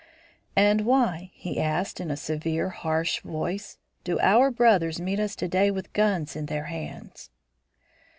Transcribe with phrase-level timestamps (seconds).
[0.55, 5.47] "And why," he asked, in a severe, harsh voice, "do our brothers meet us to
[5.47, 7.29] day with guns in their hands?"